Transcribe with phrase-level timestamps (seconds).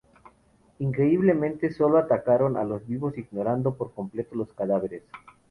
[0.79, 5.03] Increíblemente, solo atacaron a los vivos ignorando por completo los cadáveres.